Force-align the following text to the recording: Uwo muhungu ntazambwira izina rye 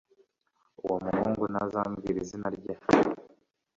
Uwo 0.83 0.95
muhungu 1.05 1.43
ntazambwira 1.51 2.17
izina 2.23 2.47
rye 2.55 2.73